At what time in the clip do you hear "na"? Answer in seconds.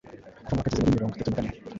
1.31-1.35